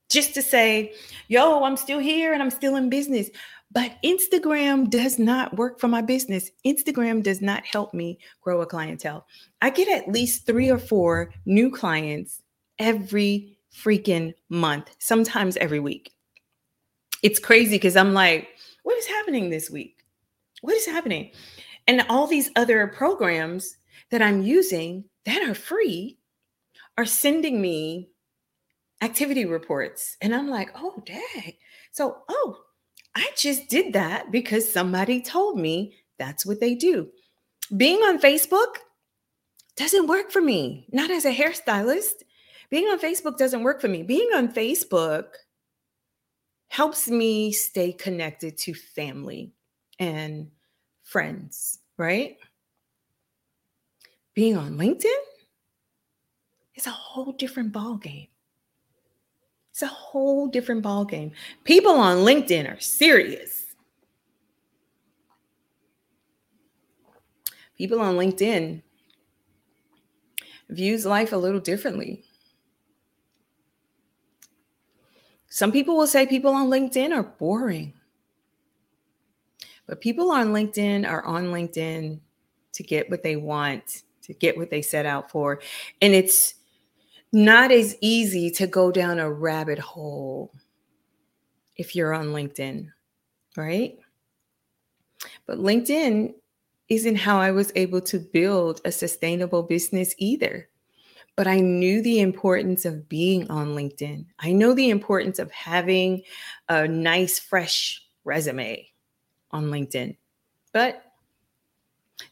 just 0.08 0.34
to 0.34 0.42
say, 0.42 0.94
yo, 1.28 1.64
I'm 1.64 1.76
still 1.76 1.98
here 1.98 2.32
and 2.32 2.42
I'm 2.42 2.50
still 2.50 2.76
in 2.76 2.88
business. 2.88 3.28
But 3.72 3.92
Instagram 4.04 4.90
does 4.90 5.18
not 5.18 5.56
work 5.56 5.78
for 5.78 5.86
my 5.86 6.02
business. 6.02 6.50
Instagram 6.66 7.22
does 7.22 7.40
not 7.40 7.64
help 7.64 7.94
me 7.94 8.18
grow 8.40 8.62
a 8.62 8.66
clientele. 8.66 9.26
I 9.62 9.70
get 9.70 9.88
at 9.88 10.12
least 10.12 10.46
three 10.46 10.70
or 10.70 10.78
four 10.78 11.32
new 11.44 11.70
clients 11.70 12.42
every 12.78 13.58
freaking 13.72 14.34
month, 14.48 14.96
sometimes 14.98 15.56
every 15.58 15.78
week 15.78 16.12
it's 17.22 17.38
crazy 17.38 17.76
because 17.76 17.96
I'm 17.96 18.14
like, 18.14 18.48
what 18.82 18.96
is 18.96 19.06
happening 19.06 19.50
this 19.50 19.70
week? 19.70 20.04
What 20.62 20.74
is 20.74 20.86
happening? 20.86 21.32
And 21.86 22.04
all 22.08 22.26
these 22.26 22.50
other 22.56 22.86
programs 22.86 23.76
that 24.10 24.22
I'm 24.22 24.42
using 24.42 25.04
that 25.24 25.42
are 25.42 25.54
free 25.54 26.18
are 26.98 27.04
sending 27.04 27.60
me 27.60 28.10
activity 29.00 29.44
reports. 29.44 30.16
And 30.20 30.34
I'm 30.34 30.48
like, 30.48 30.70
oh, 30.74 31.02
dang. 31.06 31.54
So, 31.92 32.18
oh, 32.28 32.58
I 33.14 33.30
just 33.36 33.68
did 33.68 33.92
that 33.94 34.30
because 34.30 34.70
somebody 34.70 35.20
told 35.20 35.58
me 35.58 35.96
that's 36.18 36.44
what 36.44 36.60
they 36.60 36.74
do. 36.74 37.08
Being 37.76 37.98
on 38.00 38.20
Facebook 38.20 38.76
doesn't 39.76 40.06
work 40.06 40.30
for 40.30 40.40
me, 40.40 40.86
not 40.92 41.10
as 41.10 41.24
a 41.24 41.34
hairstylist. 41.34 42.22
Being 42.70 42.86
on 42.86 43.00
Facebook 43.00 43.36
doesn't 43.36 43.62
work 43.62 43.80
for 43.80 43.88
me. 43.88 44.02
Being 44.02 44.28
on 44.34 44.52
Facebook 44.52 45.24
helps 46.70 47.08
me 47.08 47.50
stay 47.50 47.92
connected 47.92 48.56
to 48.56 48.72
family 48.72 49.52
and 49.98 50.48
friends, 51.02 51.80
right? 51.96 52.38
Being 54.34 54.56
on 54.56 54.78
LinkedIn 54.78 55.22
is 56.76 56.86
a 56.86 56.90
whole 56.90 57.32
different 57.32 57.72
ball 57.72 57.96
game. 57.96 58.28
It's 59.72 59.82
a 59.82 59.88
whole 59.88 60.46
different 60.46 60.82
ball 60.82 61.04
game. 61.04 61.32
People 61.64 61.94
on 61.94 62.18
LinkedIn 62.18 62.72
are 62.72 62.80
serious. 62.80 63.64
People 67.76 68.00
on 68.00 68.14
LinkedIn 68.14 68.80
views 70.68 71.04
life 71.04 71.32
a 71.32 71.36
little 71.36 71.60
differently. 71.60 72.22
Some 75.50 75.72
people 75.72 75.96
will 75.96 76.06
say 76.06 76.26
people 76.26 76.52
on 76.52 76.70
LinkedIn 76.70 77.12
are 77.12 77.24
boring. 77.24 77.92
But 79.86 80.00
people 80.00 80.30
on 80.30 80.52
LinkedIn 80.52 81.06
are 81.06 81.24
on 81.24 81.46
LinkedIn 81.46 82.20
to 82.72 82.82
get 82.84 83.10
what 83.10 83.24
they 83.24 83.34
want, 83.34 84.04
to 84.22 84.32
get 84.32 84.56
what 84.56 84.70
they 84.70 84.80
set 84.80 85.06
out 85.06 85.28
for. 85.28 85.60
And 86.00 86.14
it's 86.14 86.54
not 87.32 87.72
as 87.72 87.96
easy 88.00 88.50
to 88.52 88.68
go 88.68 88.92
down 88.92 89.18
a 89.18 89.30
rabbit 89.30 89.80
hole 89.80 90.52
if 91.76 91.96
you're 91.96 92.14
on 92.14 92.28
LinkedIn, 92.28 92.88
right? 93.56 93.98
But 95.46 95.58
LinkedIn 95.58 96.34
isn't 96.88 97.16
how 97.16 97.40
I 97.40 97.50
was 97.50 97.72
able 97.74 98.00
to 98.02 98.20
build 98.20 98.80
a 98.84 98.92
sustainable 98.92 99.64
business 99.64 100.14
either 100.18 100.69
but 101.40 101.46
I 101.46 101.60
knew 101.60 102.02
the 102.02 102.20
importance 102.20 102.84
of 102.84 103.08
being 103.08 103.50
on 103.50 103.68
LinkedIn. 103.68 104.26
I 104.40 104.52
know 104.52 104.74
the 104.74 104.90
importance 104.90 105.38
of 105.38 105.50
having 105.50 106.20
a 106.68 106.86
nice, 106.86 107.38
fresh 107.38 108.06
resume 108.24 108.86
on 109.50 109.70
LinkedIn. 109.70 110.18
But 110.74 111.02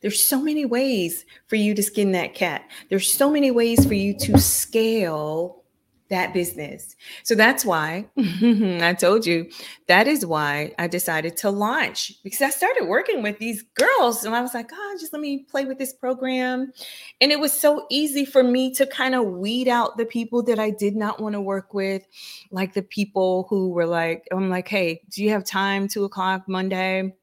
there's 0.02 0.22
so 0.22 0.42
many 0.42 0.66
ways 0.66 1.24
for 1.46 1.56
you 1.56 1.74
to 1.74 1.82
skin 1.82 2.12
that 2.12 2.34
cat. 2.34 2.70
There's 2.90 3.10
so 3.10 3.30
many 3.30 3.50
ways 3.50 3.86
for 3.86 3.94
you 3.94 4.12
to 4.18 4.36
scale 4.38 5.64
that 6.10 6.32
business. 6.32 6.96
So 7.22 7.34
that's 7.34 7.64
why 7.64 8.06
I 8.16 8.94
told 8.98 9.26
you 9.26 9.50
that 9.88 10.08
is 10.08 10.24
why 10.24 10.74
I 10.78 10.86
decided 10.86 11.36
to 11.38 11.50
launch 11.50 12.12
because 12.22 12.40
I 12.40 12.50
started 12.50 12.86
working 12.86 13.22
with 13.22 13.38
these 13.38 13.62
girls 13.74 14.24
and 14.24 14.34
I 14.34 14.40
was 14.40 14.54
like, 14.54 14.70
oh, 14.72 14.96
just 14.98 15.12
let 15.12 15.20
me 15.20 15.44
play 15.50 15.64
with 15.64 15.78
this 15.78 15.92
program. 15.92 16.72
And 17.20 17.30
it 17.30 17.38
was 17.38 17.52
so 17.52 17.86
easy 17.90 18.24
for 18.24 18.42
me 18.42 18.72
to 18.74 18.86
kind 18.86 19.14
of 19.14 19.26
weed 19.26 19.68
out 19.68 19.96
the 19.96 20.06
people 20.06 20.42
that 20.44 20.58
I 20.58 20.70
did 20.70 20.96
not 20.96 21.20
want 21.20 21.34
to 21.34 21.40
work 21.40 21.74
with, 21.74 22.06
like 22.50 22.72
the 22.72 22.82
people 22.82 23.46
who 23.50 23.70
were 23.70 23.86
like, 23.86 24.26
I'm 24.32 24.48
like, 24.48 24.68
hey, 24.68 25.02
do 25.10 25.22
you 25.22 25.30
have 25.30 25.44
time 25.44 25.88
two 25.88 26.04
o'clock 26.04 26.48
Monday 26.48 27.14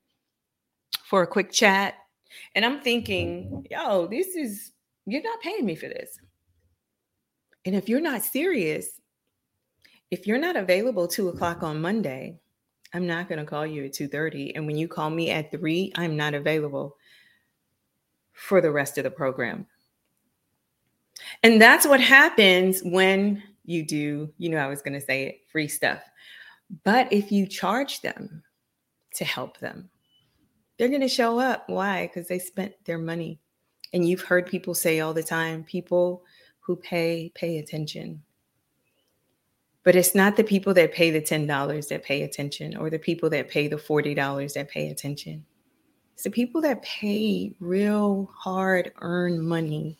for 1.06 1.24
a 1.24 1.28
quick 1.28 1.52
chat? 1.52 1.96
And 2.54 2.66
I'm 2.66 2.82
thinking, 2.82 3.66
yo, 3.72 4.08
this 4.08 4.36
is, 4.36 4.72
you're 5.06 5.24
not 5.24 5.42
paying 5.42 5.66
me 5.66 5.76
for 5.76 5.88
this. 5.88 6.20
And 7.66 7.76
if 7.76 7.90
you're 7.90 8.02
not 8.02 8.24
serious, 8.24 9.02
if 10.12 10.28
you're 10.28 10.38
not 10.38 10.56
available 10.56 11.08
two 11.08 11.30
o'clock 11.30 11.64
on 11.64 11.82
Monday, 11.82 12.40
I'm 12.94 13.08
not 13.08 13.28
going 13.28 13.40
to 13.40 13.46
call 13.46 13.66
you 13.66 13.86
at 13.86 13.94
2:30. 13.94 14.54
And 14.56 14.66
when 14.66 14.78
you 14.78 14.88
call 14.88 15.10
me 15.10 15.32
at 15.32 15.52
three, 15.52 15.92
I'm 15.96 16.16
not 16.16 16.34
available 16.34 16.96
for 18.34 18.62
the 18.62 18.72
rest 18.72 18.98
of 18.98 19.04
the 19.04 19.12
program. 19.12 19.66
And 21.44 21.62
that's 21.62 21.88
what 21.88 22.00
happens 22.00 22.82
when 22.84 23.42
you 23.64 23.84
do, 23.84 24.32
you 24.38 24.50
know, 24.50 24.58
I 24.58 24.68
was 24.68 24.82
going 24.82 24.94
to 24.94 25.06
say 25.06 25.26
it, 25.26 25.42
free 25.52 25.68
stuff. 25.68 26.02
But 26.84 27.12
if 27.12 27.32
you 27.32 27.48
charge 27.48 28.02
them 28.02 28.44
to 29.16 29.26
help 29.26 29.58
them, 29.60 29.90
they're 30.78 30.90
going 30.90 31.02
to 31.02 31.08
show 31.08 31.40
up. 31.40 31.68
Why? 31.68 32.08
Because 32.08 32.28
they 32.28 32.40
spent 32.40 32.74
their 32.86 32.98
money. 32.98 33.40
And 33.94 34.08
you've 34.08 34.22
heard 34.22 34.46
people 34.46 34.76
say 34.76 35.00
all 35.00 35.14
the 35.14 35.24
time 35.24 35.64
people 35.64 36.24
who 36.66 36.76
pay 36.76 37.32
pay 37.36 37.58
attention. 37.58 38.24
But 39.84 39.96
it's 39.96 40.16
not 40.16 40.36
the 40.36 40.44
people 40.44 40.74
that 40.74 40.94
pay 40.94 41.12
the 41.12 41.22
$10 41.22 41.88
that 41.90 42.04
pay 42.04 42.24
attention 42.24 42.76
or 42.76 42.90
the 42.90 42.98
people 42.98 43.30
that 43.30 43.50
pay 43.50 43.68
the 43.68 43.76
$40 43.76 44.54
that 44.56 44.68
pay 44.68 44.90
attention. 44.90 45.46
It's 46.16 46.24
the 46.24 46.32
people 46.32 46.62
that 46.62 46.82
pay 46.82 47.56
real 47.60 48.32
hard 48.36 48.92
earned 49.02 49.48
money 49.48 50.00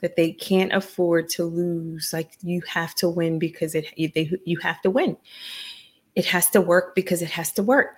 that 0.00 0.16
they 0.16 0.32
can't 0.32 0.72
afford 0.72 1.28
to 1.28 1.44
lose. 1.44 2.10
Like 2.12 2.32
you 2.42 2.62
have 2.66 2.94
to 2.96 3.08
win 3.08 3.38
because 3.38 3.74
it 3.74 3.86
they, 3.96 4.32
you 4.44 4.58
have 4.58 4.80
to 4.82 4.90
win. 4.90 5.16
It 6.16 6.24
has 6.26 6.50
to 6.50 6.60
work 6.60 6.94
because 6.94 7.22
it 7.22 7.30
has 7.30 7.52
to 7.52 7.62
work. 7.62 7.96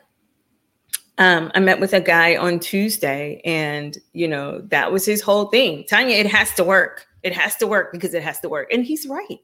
Um, 1.18 1.52
I 1.54 1.60
met 1.60 1.78
with 1.78 1.92
a 1.92 2.00
guy 2.00 2.36
on 2.36 2.58
Tuesday, 2.58 3.40
and 3.44 3.96
you 4.12 4.26
know 4.26 4.60
that 4.68 4.92
was 4.92 5.04
his 5.06 5.22
whole 5.22 5.46
thing. 5.46 5.84
Tanya, 5.88 6.16
it 6.16 6.26
has 6.26 6.52
to 6.54 6.64
work. 6.64 7.06
It 7.22 7.32
has 7.34 7.56
to 7.56 7.66
work 7.66 7.92
because 7.92 8.14
it 8.14 8.22
has 8.22 8.40
to 8.40 8.48
work. 8.48 8.72
And 8.72 8.84
he's 8.84 9.06
right. 9.06 9.38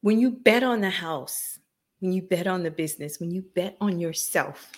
When 0.00 0.18
you 0.18 0.30
bet 0.30 0.62
on 0.62 0.80
the 0.80 0.90
house, 0.90 1.58
when 2.00 2.12
you 2.12 2.22
bet 2.22 2.46
on 2.46 2.62
the 2.62 2.70
business, 2.70 3.20
when 3.20 3.30
you 3.30 3.42
bet 3.54 3.76
on 3.80 3.98
yourself, 3.98 4.72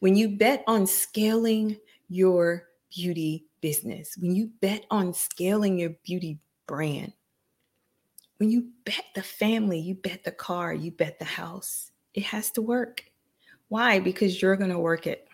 when 0.00 0.16
you 0.16 0.28
bet 0.28 0.64
on 0.66 0.86
scaling 0.86 1.78
your 2.08 2.64
beauty 2.94 3.46
business, 3.60 4.16
when 4.18 4.34
you 4.34 4.50
bet 4.60 4.84
on 4.90 5.14
scaling 5.14 5.78
your 5.78 5.90
beauty 6.04 6.38
brand, 6.66 7.12
when 8.38 8.50
you 8.50 8.68
bet 8.84 9.04
the 9.14 9.22
family, 9.22 9.78
you 9.78 9.94
bet 9.94 10.24
the 10.24 10.32
car, 10.32 10.72
you 10.72 10.90
bet 10.90 11.18
the 11.18 11.24
house, 11.24 11.90
it 12.14 12.22
has 12.24 12.50
to 12.52 12.62
work. 12.62 13.04
Why? 13.68 14.00
Because 14.00 14.40
you're 14.40 14.56
going 14.56 14.70
to 14.70 14.78
work 14.78 15.06
it. 15.06 15.27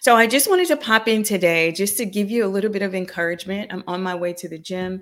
So 0.00 0.16
I 0.16 0.26
just 0.26 0.48
wanted 0.48 0.68
to 0.68 0.76
pop 0.76 1.08
in 1.08 1.22
today 1.22 1.72
just 1.72 1.96
to 1.98 2.04
give 2.04 2.30
you 2.30 2.44
a 2.44 2.48
little 2.48 2.70
bit 2.70 2.82
of 2.82 2.94
encouragement. 2.94 3.72
I'm 3.72 3.84
on 3.86 4.02
my 4.02 4.14
way 4.14 4.32
to 4.34 4.48
the 4.48 4.58
gym, 4.58 5.00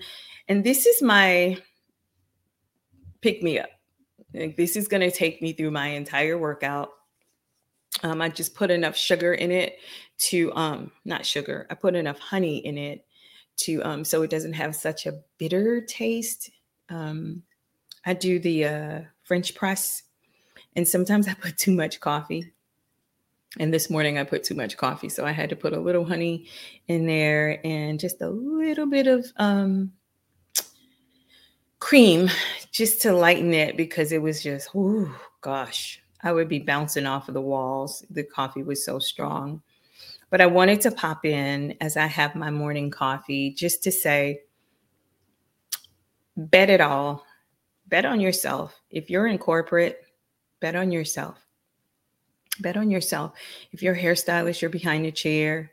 and 0.48 0.62
this 0.62 0.87
is 0.87 1.02
my 1.02 1.59
pick 3.20 3.42
me 3.42 3.59
up. 3.59 3.70
Like, 4.35 4.56
this 4.56 4.76
is 4.76 4.88
going 4.88 5.00
to 5.00 5.11
take 5.11 5.42
me 5.42 5.52
through 5.52 5.70
my 5.70 5.88
entire 5.88 6.38
workout. 6.38 6.90
Um, 8.02 8.22
I 8.22 8.28
just 8.28 8.54
put 8.54 8.70
enough 8.70 8.96
sugar 8.96 9.35
in 9.35 9.50
it 9.50 9.78
to 10.18 10.52
um, 10.54 10.92
not 11.04 11.26
sugar. 11.26 11.66
I 11.70 11.74
put 11.74 11.94
enough 11.94 12.18
honey 12.18 12.59
in 12.59 12.78
it 12.78 13.04
to 13.59 13.83
um, 13.83 14.04
so 14.04 14.22
it 14.22 14.30
doesn't 14.30 14.54
have 14.54 14.74
such 14.74 15.06
a 15.06 15.20
bitter 15.38 15.80
taste. 15.80 16.50
Um, 16.88 17.42
I 18.06 18.14
do 18.14 18.38
the 18.38 18.64
uh, 18.64 19.00
French 19.24 19.54
press, 19.54 20.02
and 20.76 20.87
sometimes 20.87 21.28
I 21.28 21.35
put 21.35 21.59
too 21.59 21.72
much 21.72 22.00
coffee. 22.00 22.52
And 23.58 23.74
this 23.74 23.90
morning 23.90 24.16
I 24.16 24.24
put 24.24 24.44
too 24.44 24.54
much 24.54 24.76
coffee, 24.76 25.08
so 25.08 25.26
I 25.26 25.32
had 25.32 25.50
to 25.50 25.56
put 25.56 25.72
a 25.72 25.80
little 25.80 26.04
honey 26.04 26.46
in 26.86 27.06
there 27.06 27.60
and 27.66 27.98
just 27.98 28.20
a 28.20 28.28
little 28.28 28.86
bit 28.86 29.08
of 29.08 29.26
um, 29.38 29.92
cream 31.80 32.30
just 32.70 33.02
to 33.02 33.12
lighten 33.12 33.52
it 33.52 33.76
because 33.76 34.12
it 34.12 34.22
was 34.22 34.40
just, 34.40 34.70
oh 34.76 35.12
gosh, 35.40 36.00
I 36.22 36.32
would 36.32 36.48
be 36.48 36.60
bouncing 36.60 37.06
off 37.06 37.26
of 37.26 37.34
the 37.34 37.40
walls. 37.40 38.04
The 38.10 38.22
coffee 38.22 38.62
was 38.62 38.84
so 38.84 39.00
strong. 39.00 39.62
But 40.28 40.40
I 40.40 40.46
wanted 40.46 40.80
to 40.82 40.92
pop 40.92 41.24
in 41.24 41.76
as 41.80 41.96
I 41.96 42.06
have 42.06 42.36
my 42.36 42.50
morning 42.52 42.88
coffee 42.88 43.52
just 43.52 43.82
to 43.82 43.90
say, 43.90 44.42
bet 46.36 46.70
it 46.70 46.80
all. 46.80 47.26
Bet 47.88 48.04
on 48.04 48.20
yourself. 48.20 48.80
If 48.90 49.10
you're 49.10 49.26
in 49.26 49.38
corporate, 49.38 50.04
bet 50.60 50.76
on 50.76 50.92
yourself 50.92 51.44
bet 52.61 52.77
on 52.77 52.90
yourself. 52.90 53.33
If 53.73 53.83
you're 53.83 53.94
a 53.94 54.01
hairstylist, 54.01 54.61
you're 54.61 54.70
behind 54.70 55.07
a 55.07 55.12
chair. 55.12 55.73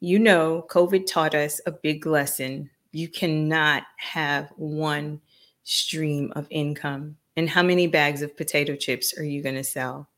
You 0.00 0.18
know, 0.18 0.66
COVID 0.68 1.06
taught 1.06 1.34
us 1.34 1.60
a 1.66 1.72
big 1.72 2.06
lesson. 2.06 2.70
You 2.92 3.08
cannot 3.08 3.84
have 3.96 4.50
one 4.56 5.20
stream 5.64 6.32
of 6.34 6.46
income. 6.50 7.16
And 7.36 7.48
how 7.48 7.62
many 7.62 7.86
bags 7.86 8.22
of 8.22 8.36
potato 8.36 8.76
chips 8.76 9.16
are 9.16 9.24
you 9.24 9.42
going 9.42 9.54
to 9.54 9.64
sell? 9.64 10.08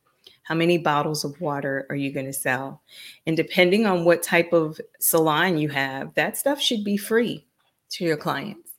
How 0.43 0.55
many 0.55 0.79
bottles 0.79 1.25
of 1.25 1.41
water 1.41 1.87
are 1.89 1.97
you 1.97 2.13
going 2.13 2.27
to 2.27 2.33
sell? 2.33 2.83
And 3.27 3.37
depending 3.37 3.87
on 3.87 4.05
what 4.05 4.23
type 4.23 4.53
of 4.53 4.81
salon 5.01 5.59
you 5.59 5.69
have, 5.71 6.13
that 6.15 6.37
stuff 6.37 6.61
should 6.61 6.85
be 6.85 6.97
free 6.97 7.47
to 7.91 8.05
your 8.05 8.17
clients. 8.17 8.73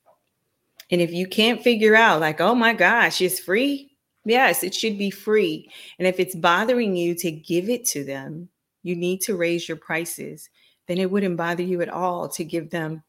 And 0.91 1.01
if 1.01 1.11
you 1.11 1.25
can't 1.25 1.63
figure 1.63 1.95
out, 1.95 2.21
like, 2.21 2.39
oh 2.39 2.53
my 2.53 2.73
gosh, 2.73 3.19
it's 3.21 3.39
free, 3.39 3.94
Yes, 4.25 4.63
it 4.63 4.73
should 4.73 4.97
be 4.97 5.11
free. 5.11 5.69
And 5.99 6.07
if 6.07 6.19
it's 6.19 6.35
bothering 6.35 6.95
you 6.95 7.13
to 7.15 7.31
give 7.31 7.69
it 7.69 7.85
to 7.87 8.03
them, 8.03 8.49
you 8.81 8.95
need 8.95 9.21
to 9.21 9.37
raise 9.37 9.67
your 9.69 9.77
prices. 9.77 10.49
Then 10.87 10.97
it 10.97 11.09
wouldn't 11.09 11.37
bother 11.37 11.63
you 11.63 11.81
at 11.81 11.89
all 11.89 12.27
to 12.29 12.43
give 12.43 12.71
them 12.71 13.03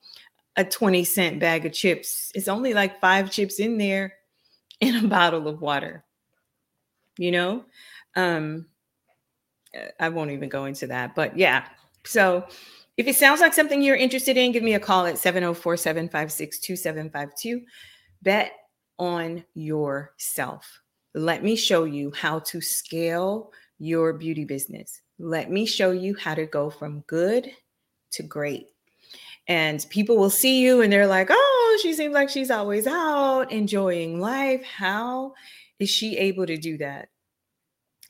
a 0.57 0.64
20 0.64 1.05
cent 1.05 1.40
bag 1.40 1.66
of 1.66 1.72
chips. 1.72 2.31
It's 2.35 2.48
only 2.48 2.74
like 2.74 3.00
five 3.00 3.31
chips 3.31 3.59
in 3.59 3.79
there 3.79 4.14
in 4.81 5.05
a 5.05 5.09
bottle 5.09 5.48
of 5.48 5.61
water. 5.61 6.05
You 7.18 7.33
know? 7.33 7.64
Um 8.14 8.66
I 10.00 10.09
won't 10.09 10.31
even 10.31 10.48
go 10.48 10.64
into 10.64 10.87
that, 10.87 11.14
but 11.14 11.37
yeah. 11.37 11.66
So 12.05 12.46
if 12.96 13.07
it 13.07 13.16
sounds 13.16 13.40
like 13.40 13.52
something 13.52 13.83
you're 13.83 13.96
interested 13.96 14.38
in, 14.38 14.52
give 14.52 14.62
me 14.62 14.74
a 14.74 14.81
call 14.81 15.05
at 15.05 15.18
704 15.18 15.76
756 15.76 16.61
2752. 16.61 17.62
Bet 18.22 18.52
on 18.98 19.44
yourself. 19.55 20.81
Let 21.16 21.42
me 21.42 21.57
show 21.57 21.85
you 21.85 22.12
how 22.14 22.40
to 22.40 22.61
scale 22.61 23.50
your 23.79 24.12
beauty 24.12 24.44
business. 24.44 25.00
Let 25.18 25.50
me 25.50 25.64
show 25.64 25.92
you 25.92 26.14
how 26.14 26.35
to 26.35 26.44
go 26.44 26.68
from 26.68 27.00
good 27.07 27.50
to 28.12 28.22
great. 28.22 28.66
And 29.48 29.87
people 29.88 30.18
will 30.18 30.29
see 30.29 30.61
you 30.61 30.83
and 30.83 30.92
they're 30.92 31.07
like, 31.07 31.29
oh, 31.31 31.79
she 31.83 31.94
seems 31.94 32.12
like 32.12 32.29
she's 32.29 32.50
always 32.50 32.87
out 32.87 33.50
enjoying 33.50 34.20
life. 34.20 34.62
How 34.62 35.33
is 35.79 35.88
she 35.88 36.18
able 36.18 36.44
to 36.44 36.59
do 36.59 36.76
that? 36.76 37.09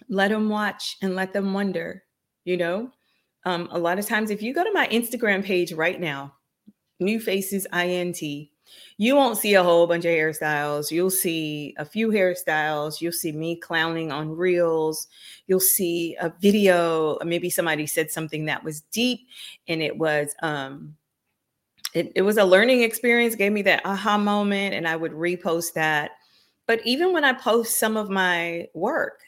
Let 0.08 0.32
them 0.32 0.48
watch 0.48 0.96
and 1.00 1.14
let 1.14 1.32
them 1.32 1.54
wonder, 1.54 2.02
you 2.44 2.56
know? 2.56 2.90
Um, 3.44 3.68
a 3.70 3.78
lot 3.78 4.00
of 4.00 4.06
times, 4.06 4.30
if 4.32 4.42
you 4.42 4.52
go 4.52 4.64
to 4.64 4.72
my 4.72 4.88
Instagram 4.88 5.44
page 5.44 5.72
right 5.72 6.00
now, 6.00 6.34
New 6.98 7.20
Faces 7.20 7.68
INT, 7.72 8.18
you 8.96 9.14
won't 9.14 9.38
see 9.38 9.54
a 9.54 9.62
whole 9.62 9.86
bunch 9.86 10.04
of 10.04 10.10
hairstyles. 10.10 10.90
You'll 10.90 11.10
see 11.10 11.74
a 11.78 11.84
few 11.84 12.08
hairstyles. 12.08 13.00
You'll 13.00 13.12
see 13.12 13.32
me 13.32 13.56
clowning 13.56 14.10
on 14.10 14.36
reels. 14.36 15.08
You'll 15.46 15.60
see 15.60 16.16
a 16.20 16.32
video. 16.40 17.18
Maybe 17.24 17.50
somebody 17.50 17.86
said 17.86 18.10
something 18.10 18.46
that 18.46 18.64
was 18.64 18.80
deep 18.92 19.20
and 19.68 19.82
it 19.82 19.96
was 19.96 20.34
um 20.42 20.96
it, 21.94 22.12
it 22.14 22.22
was 22.22 22.36
a 22.36 22.44
learning 22.44 22.82
experience, 22.82 23.34
gave 23.34 23.52
me 23.52 23.62
that 23.62 23.80
aha 23.86 24.18
moment, 24.18 24.74
and 24.74 24.86
I 24.86 24.96
would 24.96 25.12
repost 25.12 25.72
that. 25.74 26.10
But 26.66 26.84
even 26.84 27.14
when 27.14 27.24
I 27.24 27.32
post 27.32 27.78
some 27.78 27.96
of 27.96 28.10
my 28.10 28.68
work, 28.74 29.20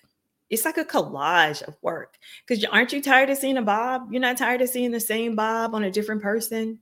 it's 0.51 0.66
like 0.66 0.77
a 0.77 0.85
collage 0.85 1.62
of 1.62 1.77
work. 1.83 2.18
Because 2.46 2.62
aren't 2.66 2.92
you 2.92 3.01
tired 3.01 3.31
of 3.31 3.38
seeing 3.38 3.57
a 3.57 3.62
bob? 3.62 4.09
You're 4.11 4.20
not 4.20 4.37
tired 4.37 4.61
of 4.61 4.68
seeing 4.68 4.90
the 4.90 5.01
same 5.01 5.35
bob 5.35 5.74
on 5.74 5.85
a 5.85 5.90
different 5.90 6.20
person? 6.20 6.81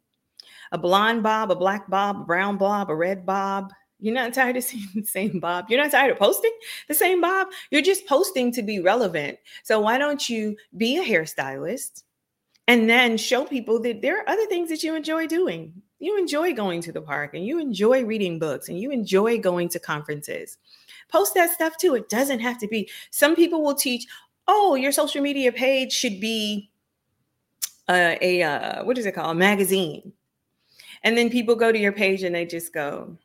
A 0.72 0.78
blonde 0.78 1.22
bob, 1.22 1.50
a 1.50 1.56
black 1.56 1.88
bob, 1.88 2.20
a 2.20 2.24
brown 2.24 2.56
bob, 2.56 2.90
a 2.90 2.94
red 2.94 3.24
bob. 3.24 3.72
You're 3.98 4.14
not 4.14 4.34
tired 4.34 4.56
of 4.56 4.64
seeing 4.64 4.88
the 4.94 5.04
same 5.04 5.40
Bob. 5.40 5.66
You're 5.68 5.82
not 5.82 5.90
tired 5.90 6.12
of 6.12 6.18
posting 6.18 6.52
the 6.88 6.94
same 6.94 7.20
Bob. 7.20 7.48
You're 7.70 7.82
just 7.82 8.06
posting 8.06 8.52
to 8.52 8.62
be 8.62 8.80
relevant. 8.80 9.38
So 9.64 9.80
why 9.80 9.98
don't 9.98 10.28
you 10.28 10.56
be 10.76 10.98
a 10.98 11.04
hairstylist 11.04 12.02
and 12.68 12.90
then 12.90 13.16
show 13.16 13.44
people 13.44 13.80
that 13.82 14.02
there 14.02 14.20
are 14.20 14.28
other 14.28 14.46
things 14.46 14.68
that 14.70 14.82
you 14.82 14.94
enjoy 14.94 15.26
doing? 15.26 15.72
You 15.98 16.18
enjoy 16.18 16.52
going 16.52 16.82
to 16.82 16.92
the 16.92 17.00
park 17.00 17.34
and 17.34 17.46
you 17.46 17.58
enjoy 17.58 18.04
reading 18.04 18.38
books 18.38 18.68
and 18.68 18.78
you 18.78 18.90
enjoy 18.90 19.38
going 19.38 19.68
to 19.70 19.78
conferences. 19.78 20.58
Post 21.08 21.34
that 21.34 21.52
stuff 21.52 21.76
too. 21.78 21.94
It 21.94 22.08
doesn't 22.08 22.40
have 22.40 22.58
to 22.58 22.68
be. 22.68 22.90
Some 23.10 23.34
people 23.34 23.62
will 23.62 23.74
teach, 23.74 24.06
oh, 24.46 24.74
your 24.74 24.92
social 24.92 25.22
media 25.22 25.52
page 25.52 25.92
should 25.92 26.20
be 26.20 26.70
uh, 27.88 28.16
a, 28.20 28.42
uh, 28.42 28.84
what 28.84 28.98
is 28.98 29.06
it 29.06 29.12
called? 29.12 29.30
A 29.30 29.34
magazine. 29.34 30.12
And 31.06 31.16
then 31.16 31.30
people 31.30 31.54
go 31.54 31.70
to 31.70 31.78
your 31.78 31.92
page 31.92 32.24
and 32.24 32.34
they 32.34 32.44
just 32.44 32.74
go, 32.74 33.16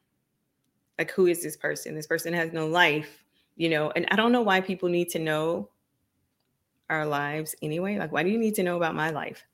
like, 1.00 1.10
who 1.10 1.26
is 1.26 1.41
this 1.41 1.58
person? 1.58 1.96
This 1.96 2.06
person 2.06 2.32
has 2.32 2.54
no 2.54 2.67
life, 2.67 3.24
you 3.56 3.70
know. 3.70 3.91
And 3.96 4.06
I 4.12 4.15
don't 4.15 4.32
know 4.32 4.44
why 4.44 4.62
people 4.62 4.88
need 4.88 5.10
to 5.10 5.20
know 5.20 5.67
our 6.91 7.08
lives 7.08 7.56
anyway. 7.63 7.98
Like, 7.98 8.12
why 8.12 8.22
do 8.22 8.30
you 8.30 8.38
need 8.38 8.54
to 8.56 8.63
know 8.63 8.78
about 8.78 8.94
my 8.94 9.10
life? 9.10 9.48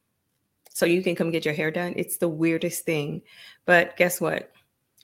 So 0.69 0.85
you 0.85 1.01
can 1.01 1.15
come 1.15 1.31
get 1.31 1.45
your 1.45 1.53
hair 1.53 1.71
done. 1.71 1.93
It's 1.95 2.17
the 2.17 2.27
weirdest 2.27 2.83
thing. 2.83 3.21
But 3.65 3.95
guess 3.95 4.19
what? 4.19 4.51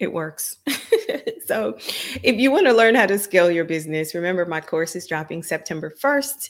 It 0.02 0.12
works. 0.12 0.58
so 1.46 1.78
if 2.24 2.36
you 2.36 2.52
want 2.52 2.68
to 2.68 2.74
learn 2.74 2.94
how 2.94 3.06
to 3.06 3.18
scale 3.18 3.50
your 3.50 3.64
business, 3.64 4.14
remember 4.14 4.46
my 4.46 4.60
course 4.60 4.98
is 4.98 5.08
dropping 5.08 5.44
September 5.44 5.94
1st. 5.98 6.50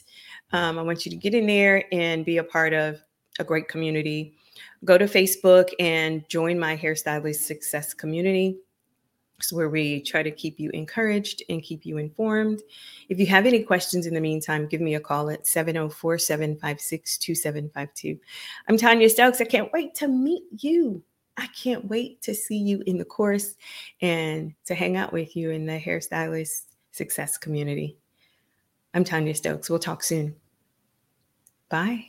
Um, 0.50 0.80
I 0.80 0.82
want 0.82 1.06
you 1.06 1.10
to 1.10 1.16
get 1.16 1.34
in 1.34 1.46
there 1.46 1.84
and 1.92 2.24
be 2.24 2.38
a 2.38 2.44
part 2.44 2.72
of 2.72 3.00
a 3.38 3.44
great 3.44 3.68
community. 3.68 4.34
Go 4.84 4.98
to 4.98 5.06
Facebook 5.06 5.70
and 5.80 6.28
join 6.28 6.58
my 6.58 6.76
hairstylist 6.76 7.42
success 7.42 7.94
community 7.94 8.58
It's 9.38 9.52
where 9.52 9.68
we 9.68 10.00
try 10.00 10.22
to 10.22 10.30
keep 10.30 10.60
you 10.60 10.70
encouraged 10.70 11.42
and 11.48 11.62
keep 11.62 11.84
you 11.84 11.98
informed. 11.98 12.62
If 13.08 13.18
you 13.18 13.26
have 13.26 13.46
any 13.46 13.62
questions 13.62 14.06
in 14.06 14.14
the 14.14 14.20
meantime, 14.20 14.66
give 14.66 14.80
me 14.80 14.94
a 14.94 15.00
call 15.00 15.28
at 15.30 15.46
704 15.46 16.18
756 16.18 17.18
2752. 17.18 18.18
I'm 18.68 18.76
Tanya 18.76 19.08
Stokes. 19.08 19.40
I 19.40 19.44
can't 19.44 19.72
wait 19.72 19.94
to 19.96 20.08
meet 20.08 20.44
you. 20.58 21.02
I 21.36 21.48
can't 21.48 21.84
wait 21.86 22.22
to 22.22 22.34
see 22.34 22.56
you 22.56 22.82
in 22.86 22.96
the 22.96 23.04
course 23.04 23.56
and 24.00 24.54
to 24.66 24.74
hang 24.74 24.96
out 24.96 25.12
with 25.12 25.34
you 25.34 25.50
in 25.50 25.66
the 25.66 25.80
hairstylist 25.80 26.66
success 26.92 27.36
community. 27.36 27.98
I'm 28.94 29.02
Tanya 29.02 29.34
Stokes. 29.34 29.68
We'll 29.68 29.80
talk 29.80 30.04
soon. 30.04 30.36
Bye. 31.68 32.06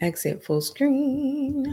Exit 0.00 0.42
full 0.44 0.60
screen. 0.62 1.64